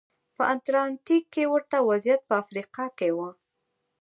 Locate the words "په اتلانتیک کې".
0.35-1.43